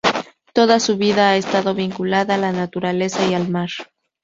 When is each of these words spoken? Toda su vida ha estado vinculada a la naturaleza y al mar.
Toda 0.53 0.79
su 0.79 0.97
vida 0.97 1.29
ha 1.29 1.35
estado 1.37 1.75
vinculada 1.75 2.33
a 2.33 2.37
la 2.39 2.51
naturaleza 2.51 3.23
y 3.27 3.35
al 3.35 3.49
mar. 3.49 3.69